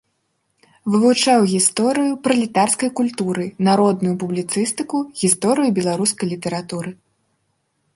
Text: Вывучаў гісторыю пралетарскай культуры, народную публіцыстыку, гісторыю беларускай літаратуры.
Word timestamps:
Вывучаў 0.93 1.39
гісторыю 1.51 2.13
пралетарскай 2.29 2.89
культуры, 3.03 3.45
народную 3.71 4.15
публіцыстыку, 4.25 4.97
гісторыю 5.25 5.69
беларускай 5.81 6.27
літаратуры. 6.37 6.89